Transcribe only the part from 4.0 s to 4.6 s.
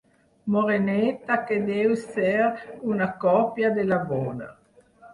bona.